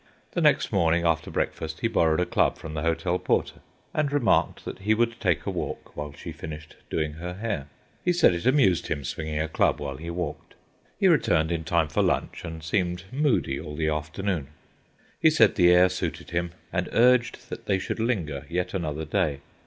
[0.31, 3.59] The next morning after breakfast he borrowed a club from the hotel porter,
[3.93, 7.67] and remarked that he would take a walk while she finished doing her hair.
[8.03, 10.55] He said it amused him, swinging a club while he walked.
[10.99, 14.47] He returned in time for lunch and seemed moody all the afternoon.
[15.21, 19.41] He said the air suited him, and urged that they should linger yet another day.